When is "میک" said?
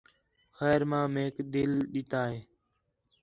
1.13-1.35